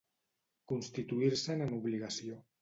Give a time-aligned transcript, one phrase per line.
[0.71, 2.41] Constituir-se'n en obligació.